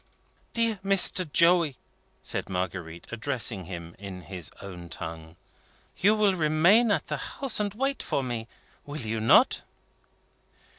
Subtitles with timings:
[0.53, 1.31] "Dear Mr.
[1.31, 1.77] Joey,"
[2.23, 5.35] said Marguerite, addressing him in his own tongue,
[5.95, 8.47] "you will remain at the house, and wait for me;
[8.83, 9.61] will you not?"